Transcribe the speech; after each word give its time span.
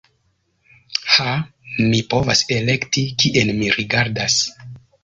Ha 1.17 1.33
mi 1.91 2.01
povas 2.15 2.43
elekti 2.59 3.07
kien 3.25 3.57
mi 3.61 3.73
rigardas. 3.79 4.43